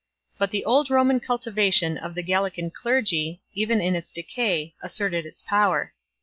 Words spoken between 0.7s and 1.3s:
Roman